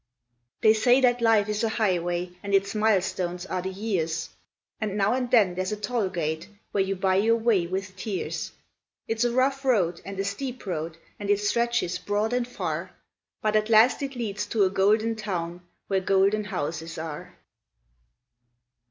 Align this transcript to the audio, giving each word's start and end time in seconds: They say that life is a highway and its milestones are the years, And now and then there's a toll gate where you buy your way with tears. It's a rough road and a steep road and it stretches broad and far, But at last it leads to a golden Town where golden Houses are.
They 0.61 0.73
say 0.73 0.99
that 1.01 1.21
life 1.21 1.47
is 1.47 1.63
a 1.63 1.69
highway 1.69 2.31
and 2.41 2.55
its 2.55 2.73
milestones 2.73 3.45
are 3.45 3.61
the 3.61 3.69
years, 3.69 4.29
And 4.79 4.97
now 4.97 5.13
and 5.13 5.29
then 5.29 5.53
there's 5.53 5.71
a 5.71 5.77
toll 5.77 6.09
gate 6.09 6.49
where 6.71 6.83
you 6.83 6.95
buy 6.95 7.17
your 7.17 7.35
way 7.35 7.67
with 7.67 7.95
tears. 7.97 8.51
It's 9.07 9.23
a 9.23 9.31
rough 9.31 9.63
road 9.63 10.01
and 10.03 10.19
a 10.19 10.23
steep 10.25 10.65
road 10.65 10.97
and 11.19 11.29
it 11.29 11.39
stretches 11.39 11.99
broad 11.99 12.33
and 12.33 12.47
far, 12.47 12.95
But 13.43 13.55
at 13.55 13.69
last 13.69 14.01
it 14.01 14.15
leads 14.15 14.47
to 14.47 14.63
a 14.63 14.71
golden 14.71 15.15
Town 15.15 15.61
where 15.85 15.99
golden 16.01 16.45
Houses 16.45 16.97
are. 16.97 17.35